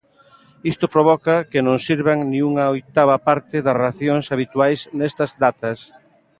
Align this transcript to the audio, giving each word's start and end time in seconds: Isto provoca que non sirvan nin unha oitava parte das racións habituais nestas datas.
Isto 0.71 0.85
provoca 0.95 1.35
que 1.51 1.59
non 1.67 1.77
sirvan 1.85 2.19
nin 2.31 2.41
unha 2.51 2.65
oitava 2.75 3.15
parte 3.27 3.55
das 3.65 3.79
racións 3.85 4.25
habituais 4.33 4.79
nestas 4.99 5.31
datas. 5.43 5.79